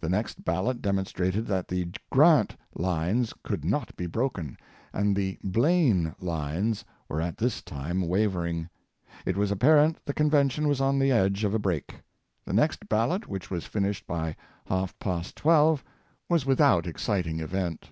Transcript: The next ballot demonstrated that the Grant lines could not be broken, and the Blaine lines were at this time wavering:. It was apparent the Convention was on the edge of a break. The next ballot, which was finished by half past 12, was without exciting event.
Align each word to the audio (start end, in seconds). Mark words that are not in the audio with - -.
The 0.00 0.08
next 0.08 0.42
ballot 0.42 0.80
demonstrated 0.80 1.46
that 1.48 1.68
the 1.68 1.88
Grant 2.08 2.56
lines 2.74 3.34
could 3.42 3.62
not 3.62 3.94
be 3.94 4.06
broken, 4.06 4.56
and 4.90 5.14
the 5.14 5.38
Blaine 5.44 6.14
lines 6.18 6.82
were 7.10 7.20
at 7.20 7.36
this 7.36 7.60
time 7.60 8.08
wavering:. 8.08 8.70
It 9.26 9.36
was 9.36 9.50
apparent 9.50 9.98
the 10.06 10.14
Convention 10.14 10.66
was 10.66 10.80
on 10.80 10.98
the 10.98 11.12
edge 11.12 11.44
of 11.44 11.52
a 11.52 11.58
break. 11.58 11.96
The 12.46 12.54
next 12.54 12.88
ballot, 12.88 13.28
which 13.28 13.50
was 13.50 13.66
finished 13.66 14.06
by 14.06 14.34
half 14.66 14.98
past 14.98 15.36
12, 15.36 15.84
was 16.30 16.46
without 16.46 16.86
exciting 16.86 17.40
event. 17.40 17.90